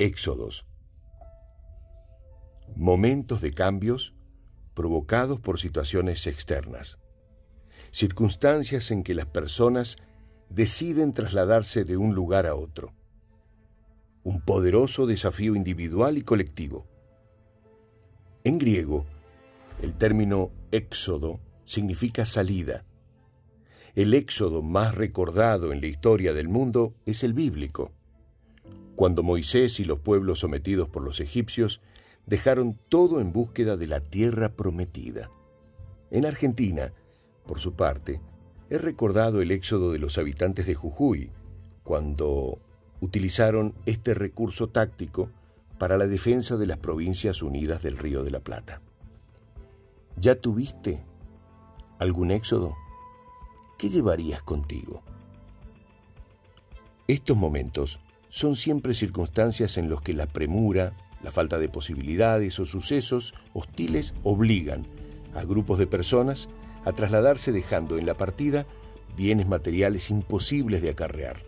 [0.00, 0.64] Éxodos.
[2.74, 4.14] Momentos de cambios
[4.72, 6.98] provocados por situaciones externas.
[7.90, 9.98] Circunstancias en que las personas
[10.48, 12.94] deciden trasladarse de un lugar a otro.
[14.22, 16.86] Un poderoso desafío individual y colectivo.
[18.42, 19.04] En griego,
[19.82, 22.86] el término éxodo significa salida.
[23.94, 27.92] El éxodo más recordado en la historia del mundo es el bíblico,
[29.00, 31.80] cuando Moisés y los pueblos sometidos por los egipcios
[32.26, 35.30] dejaron todo en búsqueda de la tierra prometida.
[36.10, 36.92] En Argentina,
[37.46, 38.20] por su parte,
[38.68, 41.32] es recordado el éxodo de los habitantes de Jujuy,
[41.82, 42.58] cuando
[43.00, 45.30] utilizaron este recurso táctico
[45.78, 48.82] para la defensa de las provincias unidas del Río de la Plata.
[50.18, 51.02] ¿Ya tuviste
[51.98, 52.76] algún éxodo?
[53.78, 55.02] ¿Qué llevarías contigo?
[57.08, 57.98] Estos momentos
[58.30, 64.14] son siempre circunstancias en los que la premura, la falta de posibilidades o sucesos hostiles
[64.22, 64.86] obligan
[65.34, 66.48] a grupos de personas
[66.84, 68.66] a trasladarse dejando en la partida
[69.16, 71.42] bienes materiales imposibles de acarrear.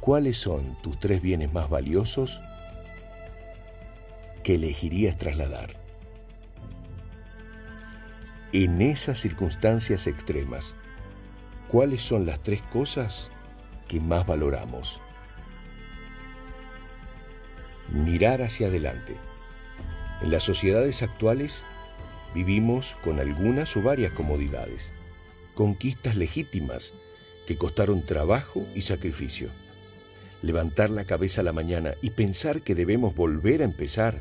[0.00, 2.42] ¿Cuáles son tus tres bienes más valiosos
[4.42, 5.76] que elegirías trasladar?
[8.52, 10.74] En esas circunstancias extremas,
[11.68, 13.30] ¿cuáles son las tres cosas
[13.88, 15.00] que más valoramos?
[17.90, 19.16] Mirar hacia adelante.
[20.22, 21.62] En las sociedades actuales
[22.34, 24.92] vivimos con algunas o varias comodidades,
[25.54, 26.92] conquistas legítimas
[27.46, 29.50] que costaron trabajo y sacrificio
[30.42, 34.20] levantar la cabeza a la mañana y pensar que debemos volver a empezar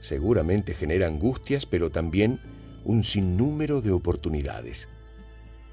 [0.00, 2.40] seguramente genera angustias, pero también
[2.84, 4.88] un sinnúmero de oportunidades.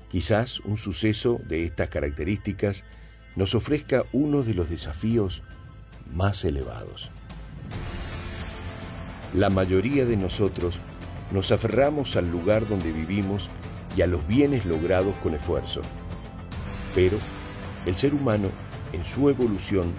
[0.07, 2.83] Quizás un suceso de estas características
[3.39, 5.43] nos ofrezca uno de los desafíos
[6.13, 7.09] más elevados.
[9.33, 10.81] La mayoría de nosotros
[11.31, 13.49] nos aferramos al lugar donde vivimos
[13.95, 15.81] y a los bienes logrados con esfuerzo.
[16.93, 17.17] Pero
[17.85, 18.49] el ser humano
[18.91, 19.93] en su evolución,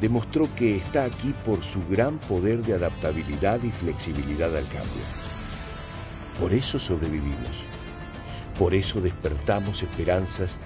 [0.00, 5.04] demostró que está aquí por su gran poder de adaptabilidad y flexibilidad al cambio.
[6.40, 7.64] Por eso sobrevivimos.
[8.58, 10.56] Por eso despertamos esperanzas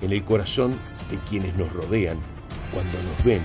[0.00, 0.78] en el corazón
[1.10, 2.18] de quienes nos rodean
[2.72, 3.42] cuando nos ven.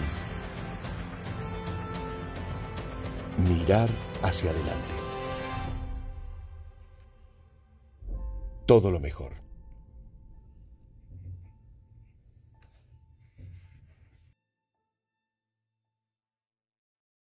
[3.47, 3.89] Mirar
[4.23, 4.93] hacia adelante.
[8.65, 9.33] Todo lo mejor.